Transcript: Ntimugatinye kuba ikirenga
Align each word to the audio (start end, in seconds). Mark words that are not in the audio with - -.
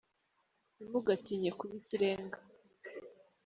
Ntimugatinye 0.75 1.49
kuba 1.57 1.73
ikirenga 1.81 2.37